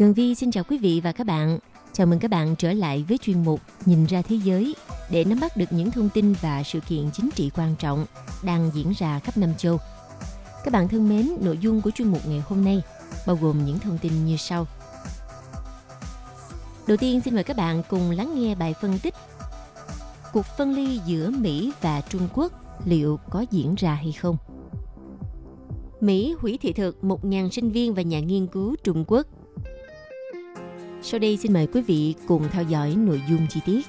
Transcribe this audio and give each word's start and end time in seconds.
Tường 0.00 0.14
Vi 0.14 0.34
xin 0.34 0.50
chào 0.50 0.64
quý 0.64 0.78
vị 0.78 1.00
và 1.04 1.12
các 1.12 1.26
bạn. 1.26 1.58
Chào 1.92 2.06
mừng 2.06 2.18
các 2.18 2.30
bạn 2.30 2.56
trở 2.56 2.72
lại 2.72 3.04
với 3.08 3.18
chuyên 3.18 3.44
mục 3.44 3.60
Nhìn 3.86 4.06
ra 4.06 4.22
thế 4.22 4.36
giới 4.36 4.74
để 5.10 5.24
nắm 5.24 5.40
bắt 5.40 5.56
được 5.56 5.64
những 5.70 5.90
thông 5.90 6.08
tin 6.08 6.34
và 6.40 6.62
sự 6.62 6.80
kiện 6.80 7.10
chính 7.12 7.30
trị 7.34 7.50
quan 7.56 7.74
trọng 7.78 8.06
đang 8.42 8.70
diễn 8.74 8.92
ra 8.98 9.18
khắp 9.18 9.36
năm 9.36 9.50
châu. 9.58 9.78
Các 10.64 10.72
bạn 10.72 10.88
thân 10.88 11.08
mến, 11.08 11.30
nội 11.40 11.58
dung 11.58 11.82
của 11.82 11.90
chuyên 11.90 12.08
mục 12.08 12.20
ngày 12.28 12.42
hôm 12.46 12.64
nay 12.64 12.82
bao 13.26 13.38
gồm 13.40 13.64
những 13.64 13.78
thông 13.78 13.98
tin 13.98 14.24
như 14.26 14.36
sau. 14.36 14.66
Đầu 16.86 16.96
tiên 16.96 17.20
xin 17.20 17.34
mời 17.34 17.44
các 17.44 17.56
bạn 17.56 17.82
cùng 17.88 18.10
lắng 18.10 18.34
nghe 18.34 18.54
bài 18.54 18.74
phân 18.80 18.98
tích 18.98 19.14
Cuộc 20.32 20.46
phân 20.46 20.74
ly 20.74 21.00
giữa 21.06 21.30
Mỹ 21.30 21.72
và 21.80 22.00
Trung 22.00 22.28
Quốc 22.34 22.52
liệu 22.84 23.18
có 23.30 23.44
diễn 23.50 23.74
ra 23.74 23.94
hay 23.94 24.12
không? 24.12 24.36
Mỹ 26.00 26.34
hủy 26.38 26.58
thị 26.62 26.72
thực 26.72 26.98
1.000 27.02 27.50
sinh 27.50 27.70
viên 27.70 27.94
và 27.94 28.02
nhà 28.02 28.20
nghiên 28.20 28.46
cứu 28.46 28.76
Trung 28.84 29.04
Quốc 29.06 29.26
sau 31.02 31.18
đây 31.18 31.36
xin 31.36 31.52
mời 31.52 31.66
quý 31.66 31.82
vị 31.82 32.14
cùng 32.26 32.48
theo 32.52 32.62
dõi 32.62 32.94
nội 32.96 33.22
dung 33.28 33.46
chi 33.50 33.60
tiết. 33.66 33.86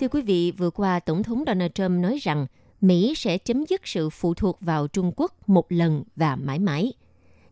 Thưa 0.00 0.08
quý 0.08 0.22
vị, 0.22 0.50
vừa 0.50 0.70
qua 0.70 1.00
Tổng 1.00 1.22
thống 1.22 1.44
Donald 1.46 1.70
Trump 1.74 1.90
nói 1.90 2.18
rằng 2.22 2.46
Mỹ 2.80 3.14
sẽ 3.16 3.38
chấm 3.38 3.64
dứt 3.68 3.80
sự 3.84 4.10
phụ 4.10 4.34
thuộc 4.34 4.58
vào 4.60 4.88
Trung 4.88 5.12
Quốc 5.16 5.48
một 5.48 5.72
lần 5.72 6.02
và 6.16 6.36
mãi 6.36 6.58
mãi. 6.58 6.92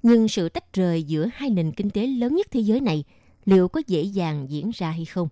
Nhưng 0.03 0.29
sự 0.29 0.49
tách 0.49 0.73
rời 0.73 1.03
giữa 1.03 1.29
hai 1.35 1.51
nền 1.51 1.73
kinh 1.73 1.91
tế 1.91 2.07
lớn 2.07 2.37
nhất 2.37 2.47
thế 2.51 2.61
giới 2.61 2.81
này 2.81 3.05
liệu 3.45 3.69
có 3.69 3.83
dễ 3.87 4.03
dàng 4.03 4.47
diễn 4.51 4.71
ra 4.75 4.91
hay 4.91 5.05
không? 5.05 5.29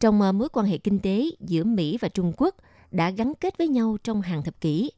Trong 0.00 0.20
ờ, 0.20 0.32
mối 0.32 0.48
quan 0.52 0.66
hệ 0.66 0.78
kinh 0.78 0.98
tế 0.98 1.24
giữa 1.40 1.64
Mỹ 1.64 1.98
và 2.00 2.08
Trung 2.08 2.32
Quốc 2.36 2.54
đã 2.90 3.10
gắn 3.10 3.32
kết 3.40 3.58
với 3.58 3.68
nhau 3.68 3.96
trong 4.04 4.20
hàng 4.20 4.42
thập 4.42 4.60
kỷ. 4.60 4.90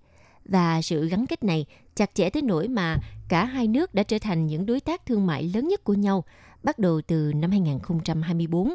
Và 0.44 0.82
sự 0.82 1.08
gắn 1.08 1.26
kết 1.26 1.44
này 1.44 1.66
chặt 1.94 2.14
chẽ 2.14 2.30
tới 2.30 2.42
nỗi 2.42 2.68
mà 2.68 2.96
cả 3.28 3.44
hai 3.44 3.66
nước 3.66 3.94
đã 3.94 4.02
trở 4.02 4.18
thành 4.18 4.46
những 4.46 4.66
đối 4.66 4.80
tác 4.80 5.06
thương 5.06 5.26
mại 5.26 5.50
lớn 5.54 5.68
nhất 5.68 5.84
của 5.84 5.94
nhau 5.94 6.24
bắt 6.62 6.78
đầu 6.78 7.00
từ 7.06 7.32
năm 7.32 7.50
2024. 7.50 8.74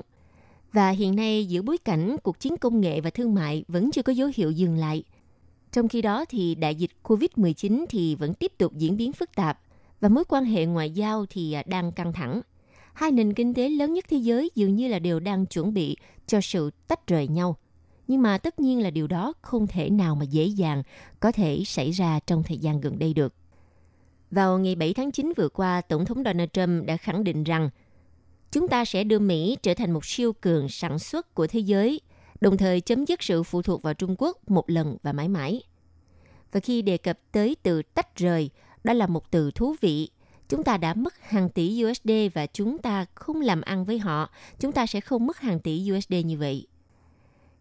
Và 0.74 0.90
hiện 0.90 1.16
nay 1.16 1.46
giữa 1.46 1.62
bối 1.62 1.78
cảnh 1.78 2.16
cuộc 2.24 2.40
chiến 2.40 2.58
công 2.58 2.82
nghệ 2.82 3.02
và 3.02 3.10
thương 3.10 3.34
mại 3.34 3.64
vẫn 3.68 3.92
chưa 3.92 4.02
có 4.02 4.14
dấu 4.14 4.32
hiệu 4.36 4.52
dừng 4.52 4.78
lại. 4.78 5.04
Trong 5.72 5.88
khi 5.88 6.02
đó 6.02 6.26
thì 6.30 6.56
đại 6.56 6.76
dịch 6.76 6.92
COVID-19 7.04 7.86
thì 7.90 8.16
vẫn 8.16 8.34
tiếp 8.34 8.52
tục 8.58 8.74
diễn 8.76 8.98
biến 8.98 9.14
phức 9.14 9.36
tạp 9.36 9.60
và 10.00 10.10
mối 10.10 10.24
quan 10.28 10.46
hệ 10.46 10.66
ngoại 10.66 10.92
giao 10.92 11.26
thì 11.30 11.54
ờ, 11.54 11.64
đang 11.66 11.92
căng 11.92 12.14
thẳng– 12.14 12.42
hai 12.96 13.12
nền 13.12 13.34
kinh 13.34 13.54
tế 13.54 13.70
lớn 13.70 13.94
nhất 13.94 14.06
thế 14.10 14.18
giới 14.18 14.52
dường 14.56 14.76
như 14.76 14.88
là 14.88 15.00
đều 15.00 15.20
đang 15.20 15.46
chuẩn 15.46 15.74
bị 15.74 15.98
cho 16.28 16.42
sự 16.42 16.72
tách 16.88 17.08
rời 17.08 17.28
nhau. 17.28 17.58
Nhưng 18.08 18.22
mà 18.22 18.38
tất 18.38 18.60
nhiên 18.60 18.82
là 18.82 18.90
điều 18.90 19.08
đó 19.08 19.34
không 19.42 19.68
thể 19.68 19.90
nào 19.90 20.16
mà 20.16 20.26
dễ 20.26 20.46
dàng 20.46 20.84
có 21.20 21.32
thể 21.32 21.64
xảy 21.66 21.92
ra 21.92 22.20
trong 22.28 22.44
thời 22.44 22.58
gian 22.58 22.82
gần 22.82 23.00
đây 23.00 23.14
được. 23.14 23.34
Vào 24.32 24.60
ngày 24.60 24.76
7 24.76 24.94
tháng 24.94 25.12
9 25.12 25.34
vừa 25.38 25.50
qua, 25.50 25.82
Tổng 25.82 26.06
thống 26.06 26.24
Donald 26.26 26.50
Trump 26.54 26.86
đã 26.86 26.98
khẳng 26.98 27.24
định 27.24 27.44
rằng 27.44 27.70
chúng 28.52 28.68
ta 28.68 28.86
sẽ 28.86 29.04
đưa 29.04 29.20
Mỹ 29.20 29.58
trở 29.62 29.74
thành 29.74 29.92
một 29.92 30.06
siêu 30.06 30.34
cường 30.34 30.70
sản 30.70 31.00
xuất 31.00 31.34
của 31.34 31.48
thế 31.48 31.60
giới, 31.60 32.02
đồng 32.42 32.58
thời 32.58 32.82
chấm 32.82 33.06
dứt 33.06 33.24
sự 33.24 33.44
phụ 33.44 33.62
thuộc 33.62 33.82
vào 33.82 33.94
Trung 33.94 34.16
Quốc 34.18 34.50
một 34.50 34.70
lần 34.70 34.98
và 35.04 35.14
mãi 35.14 35.28
mãi. 35.28 35.62
Và 36.52 36.60
khi 36.60 36.82
đề 36.82 36.98
cập 36.98 37.20
tới 37.32 37.56
từ 37.64 37.82
tách 37.82 38.18
rời, 38.18 38.50
đó 38.84 38.94
là 38.94 39.08
một 39.08 39.32
từ 39.32 39.52
thú 39.52 39.76
vị 39.82 40.10
chúng 40.50 40.64
ta 40.64 40.78
đã 40.78 40.94
mất 40.94 41.14
hàng 41.22 41.50
tỷ 41.50 41.84
USD 41.86 42.12
và 42.34 42.46
chúng 42.46 42.78
ta 42.78 43.06
không 43.16 43.42
làm 43.42 43.62
ăn 43.62 43.86
với 43.86 44.00
họ, 44.00 44.30
chúng 44.60 44.72
ta 44.72 44.86
sẽ 44.86 45.02
không 45.02 45.26
mất 45.26 45.40
hàng 45.40 45.60
tỷ 45.60 45.92
USD 45.98 46.14
như 46.26 46.38
vậy. 46.38 46.68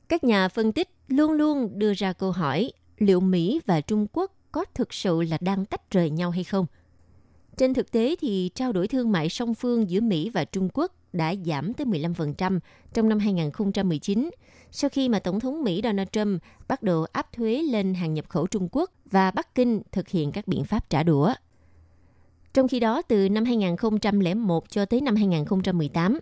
Các 0.08 0.24
nhà 0.24 0.48
phân 0.48 0.72
tích 0.72 0.88
luôn 1.08 1.32
luôn 1.32 1.78
đưa 1.78 1.92
ra 1.94 2.12
câu 2.12 2.30
hỏi 2.30 2.72
liệu 2.98 3.20
Mỹ 3.20 3.60
và 3.66 3.80
Trung 3.80 4.06
Quốc 4.12 4.32
có 4.52 4.64
thực 4.74 4.94
sự 4.94 5.22
là 5.22 5.38
đang 5.40 5.64
tách 5.64 5.90
rời 5.90 6.10
nhau 6.10 6.30
hay 6.30 6.44
không? 6.44 6.66
Trên 7.56 7.74
thực 7.74 7.90
tế 7.90 8.16
thì 8.20 8.50
trao 8.54 8.72
đổi 8.72 8.88
thương 8.88 9.12
mại 9.12 9.28
song 9.28 9.54
phương 9.54 9.90
giữa 9.90 10.00
Mỹ 10.00 10.30
và 10.30 10.44
Trung 10.44 10.68
Quốc 10.74 10.92
đã 11.12 11.34
giảm 11.46 11.74
tới 11.74 11.86
15% 11.86 12.58
trong 12.94 13.08
năm 13.08 13.18
2019 13.18 14.30
sau 14.70 14.90
khi 14.90 15.08
mà 15.08 15.18
Tổng 15.18 15.40
thống 15.40 15.64
Mỹ 15.64 15.80
Donald 15.84 16.08
Trump 16.12 16.42
bắt 16.68 16.82
đầu 16.82 17.06
áp 17.12 17.32
thuế 17.32 17.62
lên 17.62 17.94
hàng 17.94 18.14
nhập 18.14 18.28
khẩu 18.28 18.46
Trung 18.46 18.68
Quốc 18.72 18.90
và 19.10 19.30
Bắc 19.30 19.54
Kinh 19.54 19.82
thực 19.92 20.08
hiện 20.08 20.32
các 20.32 20.48
biện 20.48 20.64
pháp 20.64 20.90
trả 20.90 21.02
đũa. 21.02 21.34
Trong 22.54 22.68
khi 22.68 22.80
đó, 22.80 23.02
từ 23.02 23.28
năm 23.28 23.44
2001 23.44 24.70
cho 24.70 24.84
tới 24.84 25.00
năm 25.00 25.16
2018, 25.16 26.20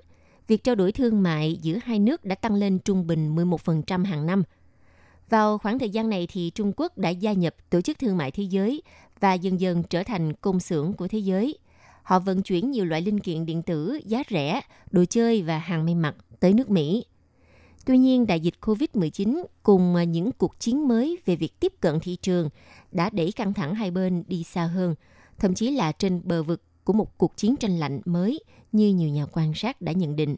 việc 0.48 0.64
trao 0.64 0.74
đổi 0.74 0.92
thương 0.92 1.22
mại 1.22 1.58
giữa 1.62 1.78
hai 1.84 1.98
nước 1.98 2.24
đã 2.24 2.34
tăng 2.34 2.54
lên 2.54 2.78
trung 2.78 3.06
bình 3.06 3.36
11% 3.36 4.04
hàng 4.04 4.26
năm. 4.26 4.42
Vào 5.28 5.58
khoảng 5.58 5.78
thời 5.78 5.90
gian 5.90 6.10
này 6.10 6.28
thì 6.32 6.50
Trung 6.54 6.72
Quốc 6.76 6.98
đã 6.98 7.10
gia 7.10 7.32
nhập 7.32 7.54
Tổ 7.70 7.80
chức 7.80 7.98
Thương 7.98 8.16
mại 8.16 8.30
Thế 8.30 8.42
giới 8.42 8.82
và 9.20 9.34
dần 9.34 9.60
dần 9.60 9.82
trở 9.82 10.02
thành 10.02 10.32
công 10.32 10.60
xưởng 10.60 10.92
của 10.92 11.08
thế 11.08 11.18
giới. 11.18 11.58
Họ 12.02 12.18
vận 12.18 12.42
chuyển 12.42 12.70
nhiều 12.70 12.84
loại 12.84 13.02
linh 13.02 13.20
kiện 13.20 13.46
điện 13.46 13.62
tử 13.62 14.00
giá 14.04 14.22
rẻ, 14.30 14.60
đồ 14.90 15.04
chơi 15.04 15.42
và 15.42 15.58
hàng 15.58 15.84
may 15.84 15.94
mặc 15.94 16.14
tới 16.40 16.52
nước 16.52 16.70
Mỹ. 16.70 17.04
Tuy 17.84 17.98
nhiên, 17.98 18.26
đại 18.26 18.40
dịch 18.40 18.54
COVID-19 18.60 19.44
cùng 19.62 20.12
những 20.12 20.32
cuộc 20.32 20.60
chiến 20.60 20.88
mới 20.88 21.18
về 21.24 21.36
việc 21.36 21.60
tiếp 21.60 21.72
cận 21.80 22.00
thị 22.00 22.16
trường 22.22 22.48
đã 22.92 23.10
đẩy 23.10 23.32
căng 23.32 23.54
thẳng 23.54 23.74
hai 23.74 23.90
bên 23.90 24.24
đi 24.28 24.44
xa 24.44 24.64
hơn– 24.64 24.94
thậm 25.38 25.54
chí 25.54 25.70
là 25.70 25.92
trên 25.92 26.20
bờ 26.24 26.42
vực 26.42 26.62
của 26.84 26.92
một 26.92 27.18
cuộc 27.18 27.36
chiến 27.36 27.56
tranh 27.56 27.78
lạnh 27.78 28.00
mới 28.04 28.40
như 28.72 28.88
nhiều 28.88 29.08
nhà 29.08 29.26
quan 29.32 29.54
sát 29.54 29.80
đã 29.80 29.92
nhận 29.92 30.16
định. 30.16 30.36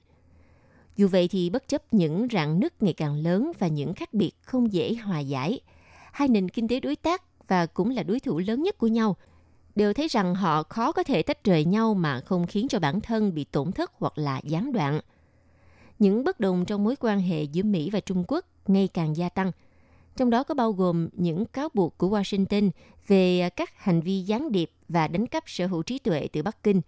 Dù 0.97 1.09
vậy 1.09 1.28
thì 1.28 1.50
bất 1.50 1.69
chấp 1.69 1.94
những 1.94 2.28
rạn 2.32 2.60
nứt 2.60 2.82
ngày 2.82 2.93
càng 2.93 3.15
lớn 3.15 3.53
và 3.59 3.66
những 3.66 3.94
khác 3.94 4.15
biệt 4.15 4.32
không 4.43 4.72
dễ 4.72 4.94
hòa 4.94 5.21
giải, 5.21 5.60
hai 6.12 6.28
nền 6.28 6.49
kinh 6.49 6.69
tế 6.69 6.81
đối 6.81 6.97
tác 6.97 7.22
và 7.49 7.66
cũng 7.66 7.91
là 7.91 8.03
đối 8.03 8.21
thủ 8.21 8.38
lớn 8.38 8.62
nhất 8.62 8.78
của 8.78 8.87
nhau 8.87 9.16
đều 9.75 9.93
thấy 9.93 10.09
rằng 10.09 10.34
họ 10.34 10.62
khó 10.62 10.93
có 10.93 11.03
thể 11.03 11.22
tách 11.22 11.44
rời 11.44 11.65
nhau 11.65 11.94
mà 11.94 12.21
không 12.21 12.47
khiến 12.47 12.69
cho 12.69 12.78
bản 12.78 13.00
thân 13.00 13.34
bị 13.34 13.44
tổn 13.44 13.72
thất 13.72 13.93
hoặc 13.99 14.19
là 14.19 14.41
gián 14.44 14.72
đoạn. 14.72 15.00
Những 15.99 16.25
bất 16.25 16.40
đồng 16.40 16.64
trong 16.64 16.85
mối 16.85 16.97
quan 17.00 17.20
hệ 17.20 17.43
giữa 17.43 17.62
Mỹ 17.62 17.90
và 17.90 18.00
Trung 18.00 18.25
Quốc 18.29 18.44
ngày 18.67 18.88
càng 18.88 19.17
gia 19.17 19.29
tăng– 19.29 19.52
trong 20.16 20.31
đó 20.31 20.44
có 20.44 20.55
bao 20.55 20.72
gồm 20.72 21.08
những 21.12 21.44
cáo 21.44 21.69
buộc 21.75 21.99
của 21.99 22.08
Washington 22.08 22.70
về 23.06 23.40
à, 23.40 23.49
các 23.49 23.70
hành 23.76 24.00
vi 24.00 24.20
gián 24.20 24.52
điệp 24.52 24.70
và 24.88 25.08
đánh 25.08 25.26
cắp 25.26 25.44
sở 25.46 25.66
hữu 25.66 25.82
trí 25.82 25.99
tuệ 25.99 26.28
từ 26.32 26.43
Bắc 26.43 26.62
Kinh. 26.62 26.81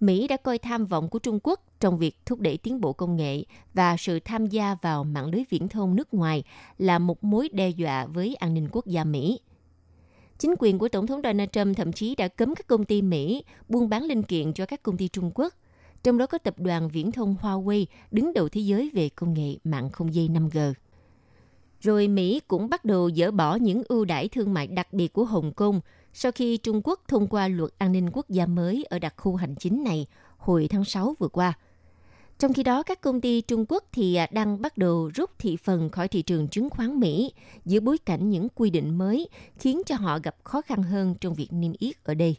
Mỹ 0.00 0.28
đã 0.28 0.36
coi 0.36 0.58
tham 0.58 0.86
vọng 0.86 1.08
của 1.08 1.18
Trung 1.18 1.38
Quốc 1.42 1.60
trong 1.80 1.98
việc 1.98 2.16
thúc 2.26 2.40
đẩy 2.40 2.56
tiến 2.56 2.80
bộ 2.80 2.92
công 2.92 3.16
nghệ 3.16 3.44
và 3.74 3.96
sự 3.96 4.20
tham 4.20 4.46
gia 4.46 4.76
vào 4.82 5.04
mạng 5.04 5.26
lưới 5.26 5.44
viễn 5.50 5.68
thông 5.68 5.96
nước 5.96 6.14
ngoài 6.14 6.42
là 6.78 6.98
một 6.98 7.24
mối 7.24 7.48
đe 7.52 7.68
dọa 7.68 8.06
với 8.06 8.34
an 8.34 8.54
ninh 8.54 8.68
quốc 8.72 8.86
gia 8.86 9.04
Mỹ. 9.04 9.40
Chính 10.38 10.54
quyền 10.58 10.78
của 10.78 10.88
Tổng 10.88 11.06
thống 11.06 11.20
Donald 11.24 11.50
Trump 11.52 11.76
thậm 11.76 11.92
chí 11.92 12.14
đã 12.14 12.28
cấm 12.28 12.54
các 12.54 12.66
công 12.66 12.84
ty 12.84 13.02
Mỹ 13.02 13.44
buôn 13.68 13.88
bán 13.88 14.04
linh 14.04 14.22
kiện 14.22 14.52
cho 14.52 14.66
các 14.66 14.82
công 14.82 14.96
ty 14.96 15.08
Trung 15.08 15.30
Quốc, 15.34 15.54
trong 16.02 16.18
đó 16.18 16.26
có 16.26 16.38
tập 16.38 16.54
đoàn 16.58 16.88
viễn 16.88 17.12
thông 17.12 17.36
Huawei 17.42 17.84
đứng 18.10 18.32
đầu 18.32 18.48
thế 18.48 18.60
giới 18.60 18.90
về 18.94 19.08
công 19.08 19.34
nghệ 19.34 19.56
mạng 19.64 19.90
không 19.90 20.14
dây 20.14 20.28
5G. 20.28 20.72
Rồi 21.82 22.08
Mỹ 22.08 22.40
cũng 22.48 22.68
bắt 22.68 22.84
đầu 22.84 23.10
dỡ 23.10 23.30
bỏ 23.30 23.54
những 23.54 23.82
ưu 23.88 24.04
đãi 24.04 24.28
thương 24.28 24.54
mại 24.54 24.66
đặc 24.66 24.92
biệt 24.92 25.12
của 25.12 25.24
Hồng 25.24 25.52
Kông 25.52 25.80
sau 26.12 26.32
khi 26.32 26.56
Trung 26.56 26.80
Quốc 26.84 27.00
thông 27.08 27.26
qua 27.26 27.48
luật 27.48 27.70
an 27.78 27.92
ninh 27.92 28.10
quốc 28.12 28.28
gia 28.28 28.46
mới 28.46 28.84
ở 28.90 28.98
đặc 28.98 29.14
khu 29.16 29.36
hành 29.36 29.54
chính 29.54 29.84
này 29.84 30.06
hồi 30.36 30.68
tháng 30.70 30.84
6 30.84 31.14
vừa 31.18 31.28
qua. 31.28 31.52
Trong 32.38 32.52
khi 32.52 32.62
đó, 32.62 32.82
các 32.82 33.00
công 33.00 33.20
ty 33.20 33.40
Trung 33.40 33.64
Quốc 33.68 33.84
thì 33.92 34.14
à, 34.14 34.26
đang 34.32 34.62
bắt 34.62 34.78
đầu 34.78 35.10
rút 35.14 35.30
thị 35.38 35.56
phần 35.56 35.90
khỏi 35.90 36.08
thị 36.08 36.22
trường 36.22 36.48
chứng 36.48 36.70
khoán 36.70 37.00
Mỹ 37.00 37.32
giữa 37.64 37.80
bối 37.80 37.98
cảnh 37.98 38.30
những 38.30 38.48
quy 38.54 38.70
định 38.70 38.98
mới 38.98 39.28
khiến 39.58 39.82
cho 39.86 39.96
họ 39.96 40.18
gặp 40.18 40.36
khó 40.44 40.62
khăn 40.62 40.82
hơn 40.82 41.14
trong 41.20 41.34
việc 41.34 41.48
niêm 41.52 41.72
yết 41.78 42.04
ở 42.04 42.14
đây. 42.14 42.36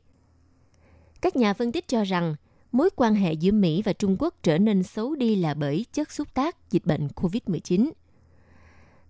Các 1.21 1.35
nhà 1.35 1.53
phân 1.53 1.71
tích 1.71 1.87
cho 1.87 2.03
rằng 2.03 2.35
mối 2.71 2.89
quan 2.95 3.15
hệ 3.15 3.33
giữa 3.33 3.51
Mỹ 3.51 3.81
và 3.85 3.93
Trung 3.93 4.15
Quốc 4.19 4.35
trở 4.43 4.57
nên 4.57 4.83
xấu 4.83 5.15
đi 5.15 5.35
là 5.35 5.53
bởi 5.53 5.85
chất 5.93 6.11
xúc 6.11 6.33
tác 6.33 6.71
dịch 6.71 6.85
bệnh 6.85 7.07
COVID-19– 7.07 7.89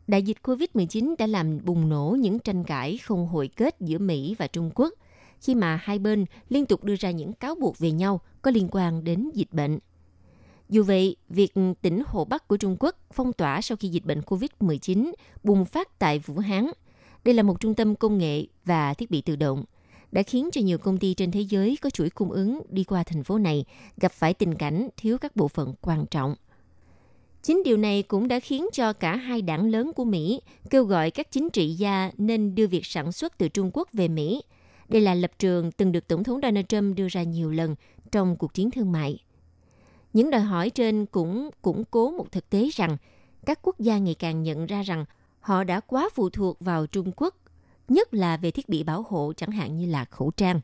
Đại 0.08 0.24
dịch 0.24 0.38
COVID-19 0.44 1.16
đã 1.18 1.28
làm 1.28 1.60
bùng 1.66 1.90
nổ 1.90 2.18
những 2.20 2.40
tranh 2.40 2.64
cãi 2.64 2.98
không 2.98 3.28
hồi 3.28 3.48
kết 3.48 3.76
giữa 3.80 3.98
Mỹ 3.98 4.36
và 4.40 4.48
Trung 4.48 4.72
Quốc 4.76 4.94
khi 5.42 5.56
mà 5.56 5.80
hai 5.84 6.00
bên 6.00 6.26
liên 6.50 6.66
tục 6.66 6.84
đưa 6.84 6.96
ra 6.96 7.12
những 7.12 7.34
cáo 7.34 7.56
buộc 7.56 7.80
về 7.80 7.92
nhau 7.92 8.22
có 8.42 8.52
liên 8.52 8.68
quan 8.72 9.04
đến 9.04 9.30
dịch 9.34 9.54
bệnh. 9.54 9.80
Dù 10.70 10.84
vậy, 10.84 11.16
việc 11.30 11.54
tỉnh 11.82 12.04
Hồ 12.08 12.26
Bắc 12.26 12.48
của 12.48 12.58
Trung 12.58 12.78
Quốc 12.80 12.96
phong 13.14 13.34
tỏa 13.34 13.62
sau 13.62 13.78
khi 13.78 13.88
dịch 13.88 14.06
bệnh 14.06 14.20
COVID-19 14.20 15.14
bùng 15.44 15.66
phát 15.66 16.00
tại 16.00 16.20
Vũ 16.20 16.38
Hán, 16.38 16.72
đây 17.24 17.34
là 17.34 17.44
một 17.44 17.60
trung 17.60 17.76
tâm 17.76 17.96
công 17.96 18.18
nghệ 18.18 18.46
và 18.66 18.94
thiết 18.94 19.12
bị 19.12 19.22
tự 19.22 19.36
động, 19.36 19.64
đã 20.12 20.24
khiến 20.24 20.50
cho 20.52 20.62
nhiều 20.62 20.78
công 20.78 20.98
ty 20.98 21.14
trên 21.14 21.32
thế 21.32 21.42
giới 21.42 21.78
có 21.82 21.90
chuỗi 21.90 22.10
cung 22.10 22.32
ứng 22.32 22.62
đi 22.70 22.84
qua 22.84 23.04
thành 23.04 23.24
phố 23.24 23.38
này 23.38 23.66
gặp 23.98 24.12
phải 24.12 24.34
tình 24.34 24.56
cảnh 24.56 24.90
thiếu 24.98 25.18
các 25.18 25.36
bộ 25.36 25.48
phận 25.48 25.74
quan 25.82 26.06
trọng. 26.06 26.36
Chính 27.44 27.63
điều 27.66 27.78
này 27.78 28.04
cũng 28.04 28.28
đã 28.28 28.40
khiến 28.40 28.66
cho 28.74 28.94
cả 28.94 29.16
hai 29.16 29.42
đảng 29.42 29.66
lớn 29.66 29.92
của 29.95 30.04
Mỹ 30.06 30.42
kêu 30.69 30.84
gọi 30.84 31.12
các 31.12 31.31
chính 31.31 31.50
trị 31.50 31.74
gia 31.74 32.12
nên 32.18 32.56
đưa 32.56 32.68
việc 32.68 32.86
sản 32.86 33.12
xuất 33.12 33.38
từ 33.38 33.48
Trung 33.50 33.72
Quốc 33.74 33.90
về 33.94 34.07
Mỹ. 34.07 34.44
Đây 34.90 35.01
là 35.01 35.13
lập 35.13 35.31
trường 35.40 35.72
từng 35.72 35.92
được 35.92 36.07
Tổng 36.07 36.24
thống 36.24 36.40
Donald 36.42 36.66
Trump 36.69 36.98
đưa 36.98 37.07
ra 37.07 37.24
nhiều 37.24 37.51
lần 37.51 37.75
trong 38.12 38.36
cuộc 38.36 38.54
chiến 38.54 38.72
thương 38.72 38.92
mại. 38.92 39.19
Những 40.13 40.30
đòi 40.30 40.42
hỏi 40.42 40.69
trên 40.69 41.06
cũng 41.06 41.50
củng 41.62 41.84
cố 41.92 42.12
một 42.12 42.31
thực 42.31 42.50
tế 42.50 42.69
rằng 42.74 42.98
các 43.45 43.60
quốc 43.62 43.80
gia 43.80 43.98
ngày 43.98 44.16
càng 44.19 44.44
nhận 44.44 44.66
ra 44.66 44.81
rằng 44.81 45.06
họ 45.40 45.63
đã 45.63 45.80
quá 45.80 46.10
phụ 46.16 46.30
thuộc 46.30 46.60
vào 46.60 46.88
Trung 46.88 47.12
Quốc, 47.16 47.36
nhất 47.88 48.13
là 48.13 48.38
về 48.38 48.51
thiết 48.51 48.69
bị 48.69 48.84
bảo 48.84 49.06
hộ 49.10 49.34
chẳng 49.38 49.51
hạn 49.51 49.78
như 49.78 49.86
là 49.86 50.06
khẩu 50.06 50.31
trang. 50.31 50.62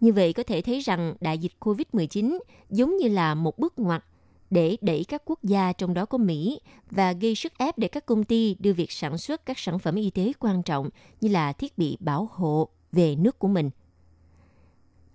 Như 0.00 0.12
vậy 0.12 0.32
có 0.32 0.42
thể 0.42 0.62
thấy 0.62 0.80
rằng 0.80 1.14
đại 1.20 1.38
dịch 1.38 1.52
COVID-19 1.60 2.38
giống 2.70 2.96
như 2.96 3.08
là 3.08 3.34
một 3.34 3.58
bước 3.58 3.78
ngoặt 3.78 4.04
để 4.50 4.76
đẩy 4.80 5.04
các 5.08 5.22
quốc 5.24 5.38
gia 5.42 5.72
trong 5.72 5.94
đó 5.94 6.06
có 6.06 6.18
Mỹ 6.18 6.60
và 6.90 7.12
gây 7.12 7.34
sức 7.34 7.52
ép 7.58 7.78
để 7.78 7.88
các 7.88 8.06
công 8.06 8.24
ty 8.24 8.56
đưa 8.58 8.72
việc 8.72 8.92
sản 8.92 9.18
xuất 9.18 9.46
các 9.46 9.58
sản 9.58 9.78
phẩm 9.78 9.94
y 9.94 10.10
tế 10.10 10.32
quan 10.40 10.62
trọng 10.62 10.90
như 11.20 11.28
là 11.28 11.52
thiết 11.52 11.78
bị 11.78 11.96
bảo 12.00 12.28
hộ 12.32 12.68
về 12.92 13.16
nước 13.16 13.38
của 13.38 13.48
mình. 13.48 13.70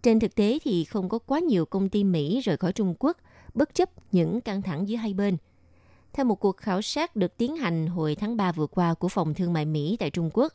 Trên 0.03 0.19
thực 0.19 0.35
tế 0.35 0.59
thì 0.63 0.83
không 0.83 1.09
có 1.09 1.19
quá 1.19 1.39
nhiều 1.39 1.65
công 1.65 1.89
ty 1.89 2.03
Mỹ 2.03 2.41
rời 2.41 2.57
khỏi 2.57 2.73
Trung 2.73 2.95
Quốc 2.99 3.17
bất 3.53 3.75
chấp 3.75 3.89
những 4.13 4.41
căng 4.41 4.61
thẳng 4.61 4.89
giữa 4.89 4.97
hai 4.97 5.13
bên. 5.13 5.37
Theo 6.13 6.25
một 6.25 6.35
cuộc 6.35 6.57
khảo 6.57 6.81
sát 6.81 7.15
được 7.15 7.37
tiến 7.37 7.55
hành 7.55 7.87
hồi 7.87 8.15
tháng 8.15 8.37
3 8.37 8.51
vừa 8.51 8.67
qua 8.67 8.93
của 8.93 9.07
Phòng 9.07 9.33
Thương 9.33 9.53
mại 9.53 9.65
Mỹ 9.65 9.97
tại 9.99 10.09
Trung 10.09 10.29
Quốc, 10.33 10.53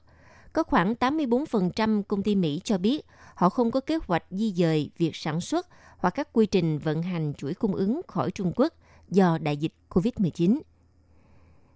có 0.52 0.62
khoảng 0.62 0.94
84% 1.00 2.02
công 2.02 2.22
ty 2.22 2.34
Mỹ 2.34 2.60
cho 2.64 2.78
biết 2.78 3.06
họ 3.34 3.48
không 3.48 3.70
có 3.70 3.80
kế 3.80 3.98
hoạch 4.06 4.24
di 4.30 4.52
dời 4.52 4.90
việc 4.98 5.16
sản 5.16 5.40
xuất 5.40 5.66
hoặc 5.98 6.10
các 6.10 6.28
quy 6.32 6.46
trình 6.46 6.78
vận 6.78 7.02
hành 7.02 7.34
chuỗi 7.34 7.54
cung 7.54 7.74
ứng 7.74 8.00
khỏi 8.08 8.30
Trung 8.30 8.52
Quốc 8.56 8.74
do 9.08 9.38
đại 9.38 9.56
dịch 9.56 9.72
COVID-19. 9.90 10.58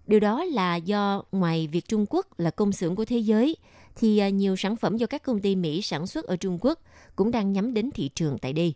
Điều 0.07 0.21
đó 0.21 0.45
là 0.45 0.77
do 0.77 1.23
ngoài 1.33 1.69
việc 1.73 1.89
Trung 1.89 2.07
Quốc 2.11 2.41
là 2.41 2.51
công 2.51 2.73
xưởng 2.73 2.97
của 2.97 3.05
thế 3.05 3.19
giới, 3.19 3.57
thì 3.97 4.19
à, 4.19 4.29
nhiều 4.29 4.57
sản 4.57 4.77
phẩm 4.77 4.97
do 4.97 5.07
các 5.07 5.23
công 5.23 5.41
ty 5.41 5.57
Mỹ 5.57 5.83
sản 5.83 6.07
xuất 6.07 6.25
ở 6.25 6.37
Trung 6.37 6.59
Quốc 6.61 6.79
cũng 7.17 7.31
đang 7.31 7.53
nhắm 7.53 7.75
đến 7.75 7.91
thị 7.91 8.11
trường 8.15 8.39
tại 8.39 8.53
đây. 8.53 8.75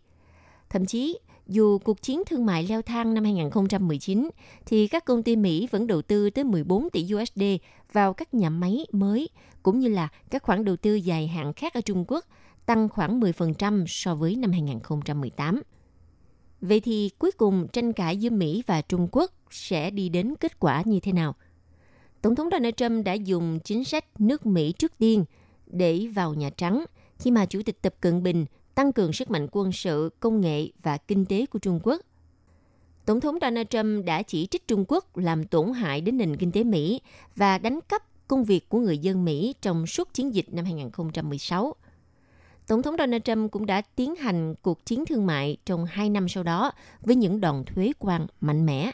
Thậm 0.71 0.87
chí, 0.87 1.19
dù 1.47 1.79
cuộc 1.79 2.03
chiến 2.03 2.23
thương 2.27 2.47
mại 2.47 2.67
leo 2.69 2.83
thang 2.83 3.15
năm 3.15 3.25
2019, 3.25 4.31
thì 4.67 4.89
các 4.89 5.05
công 5.05 5.23
ty 5.23 5.37
Mỹ 5.37 5.69
vẫn 5.71 5.87
đầu 5.87 6.03
tư 6.03 6.31
tới 6.31 6.45
14 6.45 6.91
tỷ 6.91 7.07
USD 7.15 7.43
vào 7.93 8.15
các 8.15 8.35
nhà 8.35 8.51
máy 8.51 8.87
mới, 8.93 9.29
cũng 9.63 9.79
như 9.79 9.89
là 9.89 10.09
các 10.31 10.43
khoản 10.43 10.65
đầu 10.65 10.77
tư 10.77 10.95
dài 10.95 11.27
hạn 11.29 11.53
khác 11.53 11.75
ở 11.75 11.81
Trung 11.81 12.05
Quốc, 12.09 12.25
tăng 12.67 12.89
khoảng 12.89 13.21
10% 13.21 13.85
so 13.87 14.15
với 14.15 14.37
năm 14.37 14.53
2018. 14.53 15.63
Vậy 16.61 16.81
thì 16.81 17.11
cuối 17.19 17.31
cùng 17.31 17.69
tranh 17.73 17.93
cãi 17.93 18.17
giữa 18.17 18.31
Mỹ 18.31 18.63
và 18.67 18.83
Trung 18.83 19.09
Quốc 19.13 19.33
sẽ 19.51 19.91
đi 19.91 20.09
đến 20.09 20.35
kết 20.41 20.61
quả 20.61 20.83
như 20.87 21.01
thế 21.01 21.13
nào? 21.13 21.35
Tổng 22.23 22.35
thống 22.35 22.49
Donald 22.53 22.75
Trump 22.77 23.05
đã 23.05 23.13
dùng 23.13 23.59
chính 23.65 23.85
sách 23.85 24.05
nước 24.21 24.47
Mỹ 24.47 24.73
trước 24.73 24.93
tiên 24.99 25.25
để 25.67 26.07
vào 26.15 26.35
Nhà 26.35 26.51
Trắng 26.51 26.85
khi 27.19 27.31
mà 27.31 27.47
Chủ 27.47 27.63
tịch 27.63 27.83
Tập 27.83 27.95
Cận 28.01 28.23
Bình 28.23 28.47
tăng 28.77 28.93
cường 28.93 29.13
sức 29.13 29.31
mạnh 29.31 29.47
quân 29.53 29.73
sự, 29.73 30.11
công 30.21 30.41
nghệ 30.41 30.69
và 30.83 30.97
kinh 30.97 31.25
tế 31.25 31.47
của 31.47 31.59
Trung 31.59 31.81
Quốc. 31.83 32.03
Tổng 33.05 33.21
thống 33.21 33.39
Donald 33.41 33.67
Trump 33.71 34.05
đã 34.05 34.23
chỉ 34.23 34.47
trích 34.47 34.69
Trung 34.69 34.85
Quốc 34.89 35.17
làm 35.17 35.45
tổn 35.45 35.73
hại 35.73 36.01
đến 36.01 36.17
nền 36.17 36.37
kinh 36.37 36.53
tế 36.53 36.65
Mỹ 36.65 37.01
và 37.37 37.59
đánh 37.59 37.81
cắp 37.89 38.29
công 38.29 38.45
việc 38.45 38.69
của 38.69 38.79
người 38.79 38.99
dân 38.99 39.25
Mỹ 39.25 39.55
trong 39.63 39.87
suốt 39.87 40.15
chiến 40.15 40.35
dịch 40.35 40.55
năm 40.55 40.65
2016. 40.65 41.75
Tổng 42.67 42.83
thống 42.83 42.97
Donald 42.99 43.23
Trump 43.23 43.53
cũng 43.53 43.67
đã 43.67 43.81
tiến 43.81 44.15
hành 44.15 44.55
cuộc 44.63 44.87
chiến 44.87 45.07
thương 45.07 45.27
mại 45.27 45.57
trong 45.65 45.85
hai 45.85 46.11
năm 46.11 46.29
sau 46.29 46.43
đó 46.43 46.73
với 47.01 47.17
những 47.17 47.41
đòn 47.41 47.65
thuế 47.65 47.93
quan 47.99 48.27
mạnh 48.41 48.67
mẽ. 48.67 48.91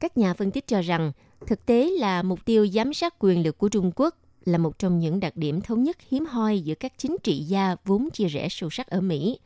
Các 0.00 0.18
nhà 0.18 0.34
phân 0.34 0.50
tích 0.50 0.66
cho 0.66 0.80
rằng 0.80 1.12
thực 1.46 1.66
tế 1.66 1.90
là 1.98 2.22
mục 2.22 2.44
tiêu 2.44 2.66
giám 2.66 2.94
sát 2.94 3.14
quyền 3.18 3.42
lực 3.42 3.58
của 3.58 3.68
Trung 3.68 3.92
Quốc 3.96 4.14
là 4.48 4.58
một 4.58 4.78
trong 4.78 4.98
những 4.98 5.20
đặc 5.20 5.36
điểm 5.36 5.60
thống 5.60 5.82
nhất 5.82 5.96
hiếm 6.08 6.26
hoi 6.26 6.60
giữa 6.60 6.74
các 6.74 6.92
chính 6.96 7.16
trị 7.22 7.38
gia 7.38 7.76
vốn 7.84 8.10
chia 8.10 8.26
rẽ 8.26 8.48
sâu 8.50 8.70
sắc 8.70 8.86
ở 8.86 9.00
Mỹ. 9.00 9.38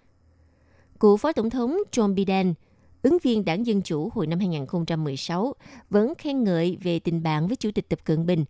Cựu 1.01 1.17
Phó 1.17 1.33
Tổng 1.33 1.51
thống 1.51 1.79
John 1.93 2.15
Biden, 2.15 2.55
ứng 3.03 3.19
viên 3.23 3.45
đảng 3.45 3.67
Dân 3.67 3.83
Chủ 3.83 4.11
hồi 4.15 4.27
năm 4.27 4.39
2016, 4.39 5.55
vẫn 5.91 6.15
khen 6.19 6.45
ngợi 6.45 6.77
về 6.83 6.99
tình 6.99 7.23
bạn 7.23 7.47
với 7.47 7.57
Chủ 7.57 7.71
tịch 7.75 7.89
Tập 7.89 7.99
Cận 8.05 8.27
Bình, 8.27 8.45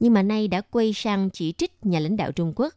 nhưng 0.00 0.14
mà 0.14 0.22
nay 0.22 0.48
đã 0.48 0.60
quay 0.60 0.92
sang 0.92 1.30
chỉ 1.30 1.52
trích 1.52 1.72
nhà 1.86 2.00
lãnh 2.00 2.16
đạo 2.16 2.32
Trung 2.32 2.52
Quốc. 2.56 2.74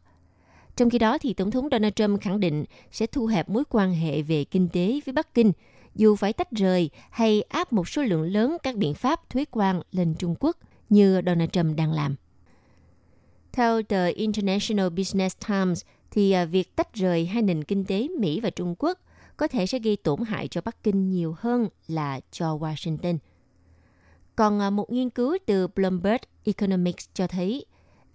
Trong 0.76 0.90
khi 0.90 0.98
đó, 0.98 1.18
thì 1.18 1.34
Tổng 1.34 1.50
thống 1.50 1.68
Donald 1.70 1.92
Trump 1.94 2.20
khẳng 2.20 2.40
định 2.40 2.64
sẽ 2.92 3.06
thu 3.06 3.26
hẹp 3.26 3.48
mối 3.48 3.64
quan 3.70 3.94
hệ 3.94 4.22
về 4.22 4.44
kinh 4.44 4.68
tế 4.68 5.00
với 5.06 5.12
Bắc 5.12 5.34
Kinh, 5.34 5.52
dù 5.94 6.16
phải 6.16 6.32
tách 6.32 6.50
rời 6.50 6.90
hay 7.10 7.42
áp 7.42 7.72
một 7.72 7.88
số 7.88 8.02
lượng 8.02 8.22
lớn 8.22 8.56
các 8.62 8.76
biện 8.76 8.94
pháp 8.94 9.30
thuế 9.30 9.44
quan 9.50 9.82
lên 9.92 10.14
Trung 10.18 10.34
Quốc 10.40 10.56
như 10.88 11.20
Donald 11.26 11.50
Trump 11.50 11.76
đang 11.76 11.92
làm. 11.92 12.16
Theo 13.52 13.82
The 13.82 14.10
International 14.10 14.88
Business 14.88 15.36
Times, 15.48 15.82
thì 16.10 16.32
à, 16.32 16.44
việc 16.44 16.76
tách 16.76 16.94
rời 16.94 17.26
hai 17.26 17.42
nền 17.42 17.64
kinh 17.64 17.84
tế 17.84 18.08
Mỹ 18.18 18.40
và 18.40 18.50
Trung 18.50 18.74
Quốc 18.78 18.98
có 19.36 19.48
thể 19.48 19.66
sẽ 19.66 19.78
gây 19.78 19.96
tổn 19.96 20.20
hại 20.20 20.48
cho 20.48 20.60
Bắc 20.64 20.82
Kinh 20.82 21.10
nhiều 21.10 21.34
hơn 21.38 21.68
là 21.88 22.20
cho 22.30 22.56
Washington. 22.56 23.18
Còn 24.36 24.60
à, 24.60 24.70
một 24.70 24.92
nghiên 24.92 25.10
cứu 25.10 25.38
từ 25.46 25.68
Bloomberg 25.68 26.22
Economics 26.44 27.08
cho 27.14 27.26
thấy, 27.26 27.66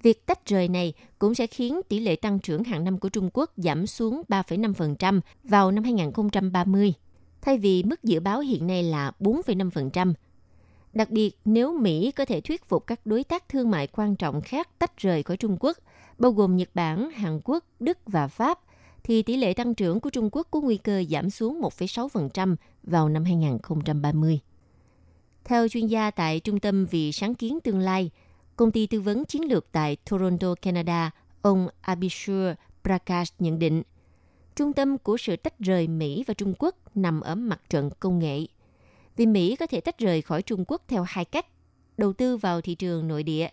việc 0.04 0.26
tách 0.26 0.46
rời 0.46 0.68
này 0.68 0.94
cũng 1.20 1.36
sẽ 1.36 1.48
khiến 1.48 1.82
tỷ 1.90 2.00
lệ 2.00 2.16
tăng 2.16 2.40
trưởng 2.40 2.64
hàng 2.64 2.84
năm 2.84 2.98
của 2.98 3.10
Trung 3.10 3.30
Quốc 3.34 3.52
giảm 3.58 3.88
xuống 3.88 4.22
3,5% 4.30 5.22
vào 5.44 5.72
năm 5.72 5.84
2030, 5.84 6.94
thay 7.42 7.58
vì 7.58 7.84
mức 7.84 8.04
dự 8.04 8.20
báo 8.20 8.40
hiện 8.40 8.68
nay 8.68 8.84
là 8.84 9.12
4,5%. 9.20 10.14
Đặc 10.98 11.10
biệt, 11.10 11.38
nếu 11.46 11.74
Mỹ 11.74 12.12
có 12.12 12.26
thể 12.26 12.42
thuyết 12.42 12.66
phục 12.66 12.88
các 12.88 13.00
đối 13.06 13.24
tác 13.24 13.50
thương 13.50 13.72
mại 13.72 13.88
quan 13.88 14.16
trọng 14.16 14.42
khác 14.42 14.70
tách 14.80 14.98
rời 14.98 15.24
khỏi 15.24 15.38
Trung 15.38 15.58
Quốc, 15.60 15.78
bao 16.18 16.32
gồm 16.32 16.58
Nhật 16.58 16.70
Bản, 16.74 17.12
Hàn 17.12 17.40
Quốc, 17.44 17.64
Đức 17.80 17.98
và 18.06 18.28
Pháp, 18.28 18.60
thì 19.04 19.24
tỷ 19.24 19.38
lệ 19.38 19.54
tăng 19.54 19.76
trưởng 19.76 20.00
của 20.00 20.10
Trung 20.10 20.30
Quốc 20.32 20.48
có 20.52 20.62
nguy 20.62 20.78
cơ 20.78 21.04
giảm 21.10 21.30
xuống 21.30 21.62
1,6% 21.62 22.56
vào 22.84 23.10
năm 23.10 23.24
2030. 23.24 24.40
Theo 25.44 25.68
chuyên 25.68 25.88
gia 25.88 26.12
tại 26.12 26.40
Trung 26.40 26.60
tâm 26.60 26.86
vì 26.86 27.12
sáng 27.12 27.36
kiến 27.36 27.60
tương 27.64 27.80
lai, 27.80 28.12
công 28.56 28.72
ty 28.72 28.88
tư 28.88 29.02
vấn 29.02 29.26
chiến 29.26 29.50
lược 29.50 29.72
tại 29.72 29.98
Toronto, 30.10 30.56
Canada, 30.62 31.12
ông 31.42 31.68
Abhishek 31.82 32.58
Prakash 32.84 33.42
nhận 33.42 33.60
định, 33.60 33.84
trung 34.56 34.74
tâm 34.74 34.98
của 34.98 35.18
sự 35.18 35.36
tách 35.36 35.60
rời 35.60 35.88
Mỹ 35.88 36.24
và 36.28 36.34
Trung 36.34 36.54
Quốc 36.60 36.76
nằm 36.96 37.22
ở 37.22 37.36
mặt 37.36 37.62
trận 37.70 37.90
công 38.00 38.20
nghệ– 38.20 38.46
vì 39.18 39.26
Mỹ 39.26 39.56
có 39.56 39.68
thể 39.68 39.82
tách 39.82 39.98
rời 39.98 40.22
khỏi 40.22 40.42
Trung 40.42 40.64
Quốc 40.68 40.82
theo 40.88 41.04
hai 41.08 41.26
cách, 41.26 41.46
đầu 41.98 42.14
tư 42.14 42.38
vào 42.38 42.62
thị 42.62 42.76
trường 42.76 43.08
nội 43.08 43.24
địa, 43.24 43.48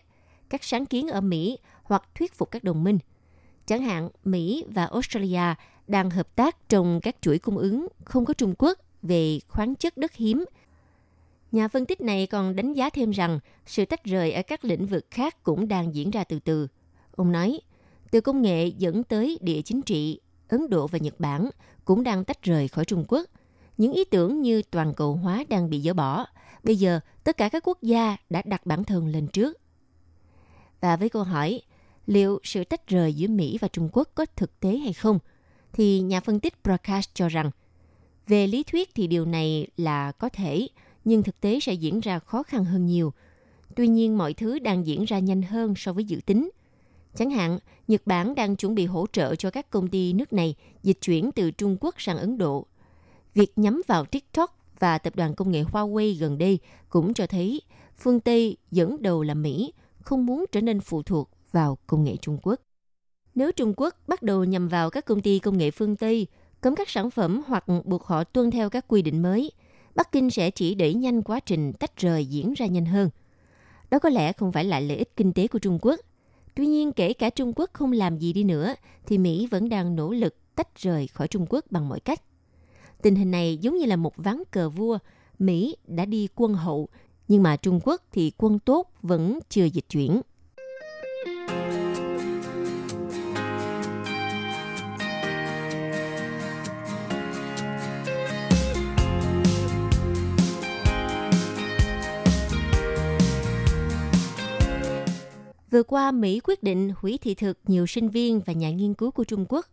các 0.49 0.63
sáng 0.63 0.85
kiến 0.85 1.07
ở 1.07 1.21
Mỹ 1.21 1.57
hoặc 1.83 2.03
thuyết 2.15 2.33
phục 2.33 2.51
các 2.51 2.63
đồng 2.63 2.83
minh. 2.83 2.99
Chẳng 3.65 3.81
hạn, 3.81 4.09
Mỹ 4.23 4.65
và 4.67 4.85
Australia 4.85 5.55
đang 5.87 6.09
hợp 6.09 6.35
tác 6.35 6.69
trong 6.69 6.99
các 7.03 7.15
chuỗi 7.21 7.39
cung 7.39 7.57
ứng 7.57 7.87
không 8.03 8.25
có 8.25 8.33
Trung 8.33 8.53
Quốc 8.57 8.79
về 9.01 9.39
khoáng 9.47 9.75
chất 9.75 9.97
đất 9.97 10.13
hiếm. 10.13 10.45
Nhà 11.51 11.67
phân 11.67 11.85
tích 11.85 12.01
này 12.01 12.27
còn 12.27 12.55
đánh 12.55 12.73
giá 12.73 12.89
thêm 12.89 13.11
rằng 13.11 13.39
sự 13.65 13.85
tách 13.85 14.03
rời 14.03 14.31
ở 14.31 14.41
các 14.41 14.65
lĩnh 14.65 14.85
vực 14.85 15.05
khác 15.11 15.43
cũng 15.43 15.67
đang 15.67 15.95
diễn 15.95 16.11
ra 16.11 16.23
từ 16.23 16.39
từ. 16.39 16.67
Ông 17.15 17.31
nói, 17.31 17.59
từ 18.11 18.21
công 18.21 18.41
nghệ 18.41 18.67
dẫn 18.67 19.03
tới 19.03 19.37
địa 19.41 19.61
chính 19.61 19.81
trị, 19.81 20.19
Ấn 20.47 20.69
Độ 20.69 20.87
và 20.87 20.97
Nhật 20.97 21.19
Bản 21.19 21.49
cũng 21.85 22.03
đang 22.03 22.23
tách 22.23 22.43
rời 22.43 22.67
khỏi 22.67 22.85
Trung 22.85 23.05
Quốc– 23.07 23.25
những 23.77 23.93
ý 23.93 24.03
tưởng 24.05 24.41
như 24.41 24.61
toàn 24.71 24.93
cầu 24.93 25.15
hóa 25.15 25.43
đang 25.49 25.69
bị 25.69 25.81
dỡ 25.81 25.93
bỏ. 25.93 26.25
Bây 26.63 26.75
giờ, 26.75 26.99
tất 27.23 27.37
cả 27.37 27.49
các 27.49 27.67
quốc 27.67 27.81
gia 27.81 28.17
đã 28.29 28.41
đặt 28.45 28.65
bản 28.65 28.83
thân 28.83 29.07
lên 29.07 29.27
trước. 29.27 29.57
Và 30.81 30.95
với 30.95 31.09
câu 31.09 31.23
hỏi, 31.23 31.61
liệu 32.07 32.39
sự 32.43 32.63
tách 32.63 32.87
rời 32.87 33.13
giữa 33.13 33.27
Mỹ 33.27 33.57
và 33.61 33.67
Trung 33.67 33.89
Quốc 33.91 34.09
có 34.15 34.25
thực 34.35 34.59
tế 34.59 34.77
hay 34.77 34.93
không? 34.93 35.19
Thì 35.73 35.99
nhà 35.99 36.19
phân 36.19 36.39
tích 36.39 36.63
Prakash 36.63 37.15
cho 37.15 37.29
rằng, 37.29 37.51
về 38.27 38.47
lý 38.47 38.63
thuyết 38.63 38.89
thì 38.95 39.07
điều 39.07 39.25
này 39.25 39.67
là 39.77 40.11
có 40.11 40.29
thể, 40.29 40.67
nhưng 41.05 41.23
thực 41.23 41.41
tế 41.41 41.59
sẽ 41.59 41.73
diễn 41.73 41.99
ra 41.99 42.19
khó 42.19 42.43
khăn 42.43 42.65
hơn 42.65 42.85
nhiều. 42.85 43.13
Tuy 43.75 43.87
nhiên, 43.87 44.17
mọi 44.17 44.33
thứ 44.33 44.59
đang 44.59 44.87
diễn 44.87 45.03
ra 45.03 45.19
nhanh 45.19 45.41
hơn 45.41 45.73
so 45.77 45.93
với 45.93 46.03
dự 46.03 46.19
tính. 46.25 46.49
Chẳng 47.15 47.29
hạn, 47.29 47.59
Nhật 47.87 48.01
Bản 48.05 48.35
đang 48.35 48.55
chuẩn 48.55 48.75
bị 48.75 48.85
hỗ 48.85 49.05
trợ 49.11 49.35
cho 49.35 49.51
các 49.51 49.69
công 49.69 49.87
ty 49.87 50.13
nước 50.13 50.33
này 50.33 50.55
dịch 50.83 50.97
chuyển 51.01 51.31
từ 51.31 51.51
Trung 51.51 51.77
Quốc 51.79 51.95
sang 51.97 52.17
Ấn 52.17 52.37
Độ 52.37 52.65
Việc 53.35 53.53
nhắm 53.55 53.81
vào 53.87 54.05
TikTok 54.05 54.57
và 54.79 54.97
tập 54.97 55.15
đoàn 55.15 55.35
công 55.35 55.51
nghệ 55.51 55.63
Huawei 55.63 56.19
gần 56.19 56.37
đây 56.37 56.59
cũng 56.89 57.13
cho 57.13 57.27
thấy 57.27 57.61
phương 57.97 58.19
Tây 58.19 58.57
dẫn 58.71 59.01
đầu 59.01 59.23
là 59.23 59.33
Mỹ 59.33 59.73
không 59.99 60.25
muốn 60.25 60.45
trở 60.51 60.61
nên 60.61 60.79
phụ 60.79 61.03
thuộc 61.03 61.29
vào 61.51 61.77
công 61.87 62.03
nghệ 62.03 62.15
Trung 62.21 62.37
Quốc. 62.43 62.59
Nếu 63.35 63.51
Trung 63.51 63.73
Quốc 63.77 63.95
bắt 64.07 64.23
đầu 64.23 64.43
nhằm 64.43 64.67
vào 64.67 64.89
các 64.89 65.05
công 65.05 65.21
ty 65.21 65.39
công 65.39 65.57
nghệ 65.57 65.71
phương 65.71 65.95
Tây, 65.95 66.27
cấm 66.61 66.75
các 66.75 66.89
sản 66.89 67.11
phẩm 67.11 67.41
hoặc 67.47 67.65
buộc 67.85 68.03
họ 68.03 68.23
tuân 68.23 68.51
theo 68.51 68.69
các 68.69 68.85
quy 68.87 69.01
định 69.01 69.21
mới, 69.21 69.51
Bắc 69.95 70.11
Kinh 70.11 70.29
sẽ 70.29 70.51
chỉ 70.51 70.75
đẩy 70.75 70.93
nhanh 70.93 71.21
quá 71.21 71.39
trình 71.39 71.73
tách 71.73 71.97
rời 71.97 72.25
diễn 72.25 72.53
ra 72.53 72.65
nhanh 72.65 72.85
hơn. 72.85 73.09
Đó 73.89 73.99
có 73.99 74.09
lẽ 74.09 74.33
không 74.33 74.51
phải 74.51 74.65
là 74.65 74.79
lợi 74.79 74.97
ích 74.97 75.15
kinh 75.15 75.33
tế 75.33 75.47
của 75.47 75.59
Trung 75.59 75.79
Quốc. 75.81 75.99
Tuy 76.55 76.65
nhiên, 76.65 76.91
kể 76.91 77.13
cả 77.13 77.29
Trung 77.29 77.53
Quốc 77.55 77.69
không 77.73 77.91
làm 77.91 78.17
gì 78.17 78.33
đi 78.33 78.43
nữa, 78.43 78.73
thì 79.05 79.17
Mỹ 79.17 79.47
vẫn 79.51 79.69
đang 79.69 79.95
nỗ 79.95 80.11
lực 80.11 80.35
tách 80.55 80.75
rời 80.75 81.07
khỏi 81.07 81.27
Trung 81.27 81.45
Quốc 81.49 81.65
bằng 81.69 81.89
mọi 81.89 81.99
cách. 81.99 82.21
Tình 83.05 83.15
hình 83.15 83.31
này 83.31 83.57
giống 83.57 83.77
như 83.77 83.85
là 83.85 83.95
một 83.95 84.13
ván 84.17 84.43
cờ 84.51 84.69
vua. 84.69 84.97
Mỹ 85.39 85.75
đã 85.87 86.05
đi 86.05 86.27
quân 86.35 86.53
hậu, 86.53 86.89
nhưng 87.27 87.43
mà 87.43 87.57
Trung 87.57 87.79
Quốc 87.83 88.01
thì 88.11 88.31
quân 88.37 88.59
tốt 88.59 88.91
vẫn 89.01 89.39
chưa 89.49 89.63
dịch 89.65 89.85
chuyển. 89.89 90.21
Vừa 105.71 105.83
qua, 105.83 106.11
Mỹ 106.11 106.39
quyết 106.39 106.63
định 106.63 106.91
hủy 106.97 107.17
thị 107.21 107.35
thực 107.35 107.59
nhiều 107.67 107.85
sinh 107.85 108.09
viên 108.09 108.39
và 108.39 108.53
nhà 108.53 108.71
nghiên 108.71 108.93
cứu 108.93 109.11
của 109.11 109.23
Trung 109.23 109.45
Quốc 109.49 109.65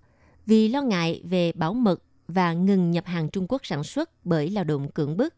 vì 0.46 0.68
lo 0.68 0.82
ngại 0.82 1.20
về 1.24 1.52
bảo 1.52 1.74
mật 1.74 2.02
và 2.28 2.52
ngừng 2.52 2.90
nhập 2.90 3.06
hàng 3.06 3.28
Trung 3.28 3.46
Quốc 3.48 3.66
sản 3.66 3.84
xuất 3.84 4.10
bởi 4.24 4.50
lao 4.50 4.64
động 4.64 4.90
cưỡng 4.90 5.16
bức. 5.16 5.34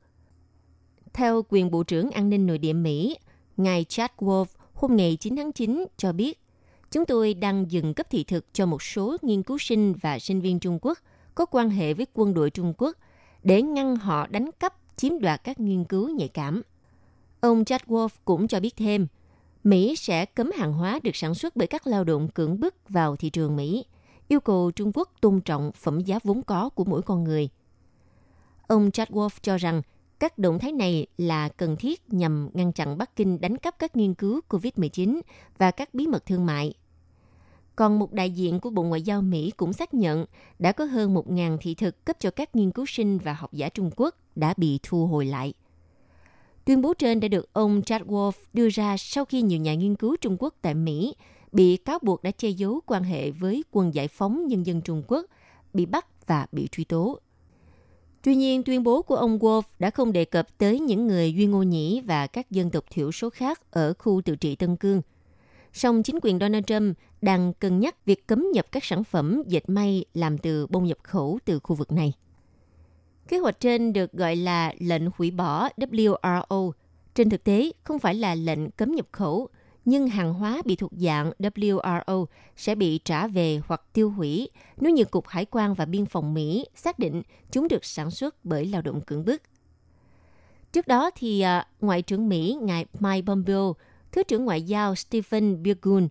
Theo 1.13 1.43
quyền 1.49 1.71
Bộ 1.71 1.83
trưởng 1.83 2.11
An 2.11 2.31
ninh 2.31 2.47
Nội 2.47 2.59
địa 2.59 2.73
Mỹ, 2.73 3.19
ngài 3.57 3.85
Chad 3.85 4.11
Wolf 4.19 4.47
hôm 4.75 4.97
ngày 4.97 5.17
9 5.21 5.37
tháng 5.37 5.53
9 5.53 5.85
cho 5.97 6.13
biết, 6.13 6.41
chúng 6.91 7.05
tôi 7.05 7.35
đang 7.35 7.71
dừng 7.71 7.95
cấp 7.95 8.07
thị 8.11 8.25
thực 8.25 8.45
cho 8.53 8.67
một 8.67 8.83
số 8.83 9.17
nghiên 9.23 9.43
cứu 9.43 9.59
sinh 9.59 9.93
và 9.93 10.19
sinh 10.19 10.41
viên 10.41 10.61
Trung 10.61 10.79
Quốc 10.83 10.99
có 11.35 11.47
quan 11.47 11.71
hệ 11.71 11.95
với 11.95 12.07
quân 12.15 12.35
đội 12.35 12.51
Trung 12.51 12.73
Quốc 12.79 12.97
để 13.43 13.63
ngăn 13.63 13.97
họ 13.97 14.27
đánh 14.27 14.51
cắp 14.61 14.75
chiếm 14.97 15.21
đoạt 15.21 15.45
các 15.45 15.61
nghiên 15.61 15.85
cứu 15.85 16.09
nhạy 16.09 16.29
cảm. 16.29 16.63
Ông 17.41 17.65
Chad 17.65 17.81
Wolf 17.87 18.09
cũng 18.25 18.49
cho 18.49 18.61
biết 18.61 18.77
thêm, 18.77 19.07
Mỹ 19.65 19.97
sẽ 19.97 20.25
cấm 20.25 20.51
hàng 20.57 20.73
hóa 20.73 20.99
được 21.03 21.17
sản 21.17 21.35
xuất 21.35 21.57
bởi 21.57 21.67
các 21.67 21.87
lao 21.87 22.05
động 22.05 22.29
cưỡng 22.29 22.61
bức 22.61 22.75
vào 22.89 23.17
thị 23.17 23.31
trường 23.31 23.57
Mỹ, 23.57 23.85
yêu 24.29 24.41
cầu 24.41 24.71
Trung 24.71 24.91
Quốc 24.95 25.11
tôn 25.21 25.41
trọng 25.41 25.73
phẩm 25.73 26.01
giá 26.01 26.19
vốn 26.25 26.43
có 26.43 26.69
của 26.69 26.85
mỗi 26.85 27.03
con 27.03 27.25
người. 27.25 27.49
Ông 28.67 28.91
Chad 28.91 29.09
Wolf 29.09 29.31
cho 29.43 29.57
rằng 29.57 29.83
các 30.19 30.39
động 30.39 30.59
thái 30.59 30.73
này 30.73 31.07
là 31.19 31.49
cần 31.49 31.77
thiết 31.77 32.13
nhằm 32.13 32.49
ngăn 32.55 32.73
chặn 32.73 32.99
Bắc 32.99 33.17
Kinh 33.17 33.41
đánh 33.41 33.57
cắp 33.57 33.79
các 33.79 33.97
nghiên 33.97 34.15
cứu 34.15 34.41
COVID-19 34.49 35.21
và 35.59 35.71
các 35.71 35.95
bí 35.95 36.07
mật 36.07 36.27
thương 36.27 36.47
mại. 36.47 36.75
Còn 37.77 37.99
một 37.99 38.13
đại 38.13 38.31
diện 38.31 38.61
của 38.61 38.71
Bộ 38.71 38.83
Ngoại 38.83 39.03
giao 39.03 39.23
Mỹ 39.23 39.53
cũng 39.57 39.73
xác 39.73 39.95
nhận 39.95 40.27
đã 40.59 40.73
có 40.73 40.85
hơn 40.85 41.15
1.000 41.15 41.57
thị 41.61 41.75
thực 41.75 42.05
cấp 42.05 42.17
cho 42.21 42.31
các 42.31 42.57
nghiên 42.57 42.71
cứu 42.71 42.87
sinh 42.87 43.19
và 43.19 43.33
học 43.33 43.53
giả 43.53 43.69
Trung 43.69 43.91
Quốc 43.97 44.15
đã 44.37 44.55
bị 44.57 44.79
thu 44.83 45.07
hồi 45.07 45.27
lại. 45.27 45.55
Tuyên 46.65 46.83
bố 46.83 46.95
trên 46.95 47.21
đã 47.21 47.29
được 47.29 47.53
ông 47.53 47.83
Chad 47.83 48.03
Wolf 48.03 48.33
đưa 48.53 48.69
ra 48.69 48.97
sau 48.97 49.25
khi 49.25 49.43
nhiều 49.43 49.61
nhà 49.61 49.75
nghiên 49.75 49.97
cứu 49.97 50.17
Trung 50.21 50.37
Quốc 50.39 50.55
tại 50.63 50.75
Mỹ 50.75 51.15
bị 51.55 51.77
cáo 51.77 51.99
buộc 52.03 52.23
đã 52.23 52.31
che 52.31 52.49
giấu 52.49 52.81
quan 52.87 53.03
hệ 53.03 53.31
với 53.31 53.65
quân 53.71 53.95
giải 53.95 54.09
phóng 54.09 54.47
nhân 54.47 54.67
dân 54.67 54.81
Trung 54.81 55.03
Quốc, 55.07 55.27
bị 55.73 55.87
bắt 55.87 56.27
và 56.27 56.47
bị 56.53 56.69
truy 56.73 56.85
tố. 56.85 57.19
Tuy 58.23 58.35
nhiên, 58.35 58.63
tuyên 58.63 58.83
bố 58.83 59.03
của 59.03 59.17
ông 59.17 59.39
Wolf 59.39 59.63
đã 59.79 59.91
không 59.91 60.13
đề 60.13 60.25
cập 60.25 60.59
tới 60.59 60.81
những 60.81 61.07
người 61.07 61.35
Duy 61.35 61.47
Ngô 61.47 61.63
Nhĩ 61.63 62.01
và 62.01 62.27
các 62.27 62.51
dân 62.51 62.71
tộc 62.71 62.85
thiểu 62.91 63.13
số 63.13 63.31
khác 63.31 63.71
ở 63.71 63.95
khu 63.99 64.23
tự 64.25 64.37
trị 64.37 64.57
Tân 64.57 64.77
Cương. 64.77 65.03
Song 65.73 66.03
chính 66.03 66.19
quyền 66.23 66.39
Donald 66.39 66.65
Trump 66.67 66.99
đang 67.23 67.53
cân 67.53 67.81
nhắc 67.81 68.05
việc 68.05 68.27
cấm 68.27 68.47
nhập 68.53 68.67
các 68.73 68.85
sản 68.85 69.05
phẩm 69.05 69.43
dệt 69.47 69.69
may 69.69 70.05
làm 70.15 70.39
từ 70.39 70.67
bông 70.67 70.85
nhập 70.85 70.99
khẩu 71.03 71.39
từ 71.45 71.61
khu 71.63 71.77
vực 71.77 71.93
này. 71.93 72.13
Kế 73.29 73.39
hoạch 73.39 73.61
trên 73.61 73.93
được 73.93 74.13
gọi 74.13 74.37
là 74.37 74.73
lệnh 74.79 75.03
hủy 75.17 75.31
bỏ 75.31 75.69
WRO. 75.77 76.71
Trên 77.15 77.31
thực 77.31 77.45
tế, 77.45 77.73
không 77.85 77.99
phải 77.99 78.15
là 78.15 78.35
lệnh 78.35 78.71
cấm 78.71 78.93
nhập 78.93 79.07
khẩu, 79.13 79.49
nhưng 79.85 80.09
hàng 80.09 80.35
hóa 80.35 80.63
bị 80.65 80.77
thuộc 80.77 80.91
dạng 80.97 81.33
WRO 81.39 82.27
sẽ 82.57 82.75
bị 82.75 82.99
trả 83.05 83.27
về 83.27 83.61
hoặc 83.67 83.83
tiêu 83.93 84.11
hủy 84.11 84.49
nếu 84.77 84.93
như 84.93 85.05
Cục 85.05 85.27
Hải 85.29 85.45
quan 85.45 85.75
và 85.75 85.85
Biên 85.85 86.07
phòng 86.07 86.35
Mỹ 86.35 86.67
xác 86.75 86.99
định 86.99 87.23
chúng 87.51 87.69
được 87.69 87.85
sản 87.85 88.11
xuất 88.11 88.45
bởi 88.45 88.67
lao 88.67 88.83
động 88.83 89.01
cưỡng 89.01 89.25
bức. 89.25 89.43
Trước 90.73 90.87
đó 90.87 91.11
thì 91.17 91.41
à, 91.41 91.67
Ngoại 91.81 92.03
trưởng 92.03 92.29
Mỹ 92.29 92.59
ngài 92.63 92.87
Mike 93.01 93.27
Pompeo, 93.27 93.75
Thứ 94.13 94.23
trưởng 94.23 94.45
Ngoại 94.45 94.63
giao 94.63 94.95
Stephen 94.95 95.63
Biegun, 95.63 96.09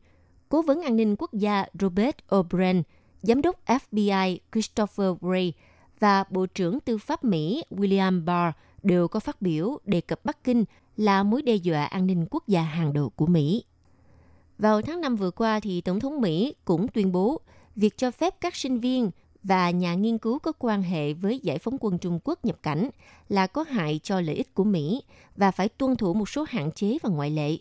Cố 0.49 0.61
vấn 0.61 0.81
an 0.81 0.95
ninh 0.95 1.15
quốc 1.19 1.33
gia 1.33 1.65
Robert 1.79 2.15
O'Brien, 2.29 2.83
Giám 3.21 3.41
đốc 3.41 3.65
FBI 3.65 4.37
Christopher 4.51 5.07
Wray 5.21 5.51
và 5.99 6.23
Bộ 6.29 6.45
trưởng 6.45 6.79
Tư 6.79 6.97
pháp 6.97 7.23
Mỹ 7.23 7.63
William 7.69 8.25
Barr 8.25 8.55
đều 8.83 9.07
có 9.07 9.19
phát 9.19 9.41
biểu 9.41 9.77
đề 9.85 10.01
cập 10.01 10.25
Bắc 10.25 10.43
Kinh 10.43 10.65
là 10.97 11.23
mối 11.23 11.41
đe 11.41 11.55
dọa 11.55 11.85
an 11.85 12.07
ninh 12.07 12.25
quốc 12.31 12.47
gia 12.47 12.61
hàng 12.61 12.93
đầu 12.93 13.09
của 13.09 13.25
Mỹ. 13.25 13.63
Vào 14.57 14.81
tháng 14.81 15.01
5 15.01 15.15
vừa 15.15 15.31
qua, 15.31 15.59
thì 15.59 15.81
Tổng 15.81 15.99
thống 15.99 16.21
Mỹ 16.21 16.55
cũng 16.65 16.87
tuyên 16.87 17.11
bố 17.11 17.41
việc 17.75 17.97
cho 17.97 18.11
phép 18.11 18.41
các 18.41 18.55
sinh 18.55 18.79
viên 18.79 19.11
và 19.43 19.71
nhà 19.71 19.95
nghiên 19.95 20.17
cứu 20.17 20.39
có 20.39 20.51
quan 20.59 20.83
hệ 20.83 21.13
với 21.13 21.39
giải 21.39 21.57
phóng 21.57 21.77
quân 21.79 21.97
Trung 21.97 22.19
Quốc 22.23 22.45
nhập 22.45 22.55
cảnh 22.63 22.89
là 23.29 23.47
có 23.47 23.63
hại 23.63 23.99
cho 24.03 24.21
lợi 24.21 24.35
ích 24.35 24.53
của 24.53 24.63
Mỹ 24.63 25.03
và 25.37 25.51
phải 25.51 25.69
tuân 25.69 25.95
thủ 25.95 26.13
một 26.13 26.29
số 26.29 26.45
hạn 26.49 26.71
chế 26.71 26.97
và 27.01 27.09
ngoại 27.09 27.29
lệ. 27.29 27.57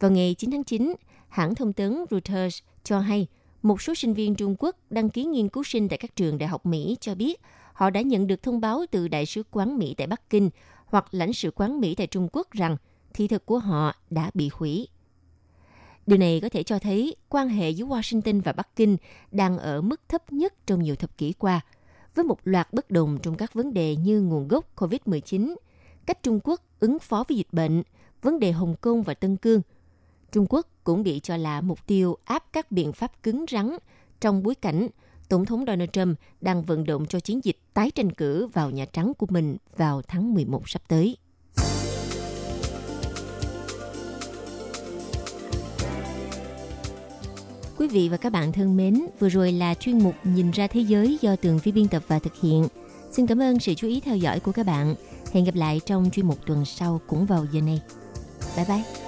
Vào 0.00 0.10
ngày 0.10 0.34
9 0.38 0.50
tháng 0.50 0.64
9, 0.64 0.94
hãng 1.28 1.54
thông 1.54 1.72
tấn 1.72 2.04
Reuters 2.10 2.58
cho 2.84 3.00
hay 3.00 3.26
một 3.62 3.82
số 3.82 3.94
sinh 3.94 4.14
viên 4.14 4.34
Trung 4.34 4.56
Quốc 4.58 4.76
đăng 4.90 5.10
ký 5.10 5.24
nghiên 5.24 5.48
cứu 5.48 5.64
sinh 5.64 5.88
tại 5.88 5.98
các 5.98 6.16
trường 6.16 6.38
đại 6.38 6.48
học 6.48 6.66
Mỹ 6.66 6.96
cho 7.00 7.14
biết 7.14 7.40
họ 7.72 7.90
đã 7.90 8.00
nhận 8.00 8.26
được 8.26 8.42
thông 8.42 8.60
báo 8.60 8.84
từ 8.90 9.08
Đại 9.08 9.26
sứ 9.26 9.42
quán 9.50 9.78
Mỹ 9.78 9.94
tại 9.98 10.06
Bắc 10.06 10.30
Kinh 10.30 10.50
hoặc 10.88 11.06
lãnh 11.10 11.32
sự 11.32 11.50
quán 11.50 11.80
Mỹ 11.80 11.94
tại 11.94 12.06
Trung 12.06 12.28
Quốc 12.32 12.50
rằng 12.50 12.76
thị 13.14 13.28
thực 13.28 13.46
của 13.46 13.58
họ 13.58 13.94
đã 14.10 14.30
bị 14.34 14.50
hủy. 14.52 14.88
Điều 16.06 16.18
này 16.18 16.40
có 16.40 16.48
thể 16.48 16.62
cho 16.62 16.78
thấy 16.78 17.16
quan 17.28 17.48
hệ 17.48 17.70
giữa 17.70 17.84
Washington 17.84 18.42
và 18.42 18.52
Bắc 18.52 18.76
Kinh 18.76 18.96
đang 19.32 19.58
ở 19.58 19.80
mức 19.80 20.00
thấp 20.08 20.32
nhất 20.32 20.54
trong 20.66 20.82
nhiều 20.82 20.96
thập 20.96 21.18
kỷ 21.18 21.32
qua, 21.32 21.60
với 22.14 22.24
một 22.24 22.38
loạt 22.44 22.72
bất 22.72 22.90
đồng 22.90 23.18
trong 23.22 23.36
các 23.36 23.54
vấn 23.54 23.74
đề 23.74 23.96
như 23.96 24.20
nguồn 24.20 24.48
gốc 24.48 24.76
COVID-19, 24.76 25.54
cách 26.06 26.22
Trung 26.22 26.40
Quốc 26.44 26.60
ứng 26.80 26.98
phó 26.98 27.24
với 27.28 27.36
dịch 27.36 27.52
bệnh, 27.52 27.82
vấn 28.22 28.38
đề 28.38 28.52
Hồng 28.52 28.74
Kông 28.80 29.02
và 29.02 29.14
Tân 29.14 29.36
Cương. 29.36 29.62
Trung 30.32 30.46
Quốc 30.48 30.66
cũng 30.84 31.02
bị 31.02 31.20
cho 31.20 31.36
là 31.36 31.60
mục 31.60 31.86
tiêu 31.86 32.16
áp 32.24 32.44
các 32.52 32.72
biện 32.72 32.92
pháp 32.92 33.22
cứng 33.22 33.44
rắn 33.50 33.76
trong 34.20 34.42
bối 34.42 34.54
cảnh 34.54 34.88
Tổng 35.28 35.46
thống 35.46 35.64
Donald 35.66 35.90
Trump 35.92 36.18
đang 36.40 36.62
vận 36.62 36.84
động 36.84 37.06
cho 37.06 37.20
chiến 37.20 37.40
dịch 37.44 37.56
tái 37.74 37.90
tranh 37.90 38.12
cử 38.12 38.46
vào 38.46 38.70
Nhà 38.70 38.84
Trắng 38.92 39.12
của 39.18 39.26
mình 39.30 39.56
vào 39.76 40.02
tháng 40.08 40.34
11 40.34 40.68
sắp 40.68 40.82
tới. 40.88 41.16
Quý 47.76 47.88
vị 47.88 48.08
và 48.08 48.16
các 48.16 48.32
bạn 48.32 48.52
thân 48.52 48.76
mến, 48.76 49.06
vừa 49.18 49.28
rồi 49.28 49.52
là 49.52 49.74
chuyên 49.74 49.98
mục 49.98 50.14
Nhìn 50.24 50.50
ra 50.50 50.66
thế 50.66 50.80
giới 50.80 51.18
do 51.20 51.36
Tường 51.36 51.58
Vi 51.64 51.72
biên 51.72 51.88
tập 51.88 52.02
và 52.08 52.18
thực 52.18 52.34
hiện. 52.42 52.68
Xin 53.10 53.26
cảm 53.26 53.42
ơn 53.42 53.58
sự 53.58 53.74
chú 53.74 53.88
ý 53.88 54.00
theo 54.00 54.16
dõi 54.16 54.40
của 54.40 54.52
các 54.52 54.66
bạn. 54.66 54.94
Hẹn 55.32 55.44
gặp 55.44 55.54
lại 55.54 55.80
trong 55.86 56.10
chuyên 56.12 56.26
mục 56.26 56.38
tuần 56.46 56.64
sau 56.64 57.00
cũng 57.06 57.26
vào 57.26 57.46
giờ 57.52 57.60
này. 57.60 57.80
Bye 58.56 58.66
bye! 58.68 59.07